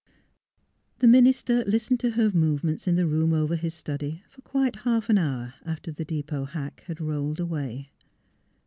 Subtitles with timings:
[1.01, 5.11] "The minister listened to her movements in the room over his study for quite half
[5.11, 7.91] an hour after the depot hack had rolled away.